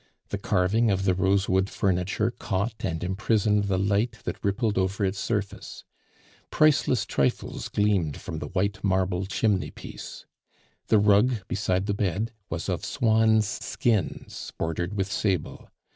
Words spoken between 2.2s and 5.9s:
caught and imprisoned the light that rippled over its surface.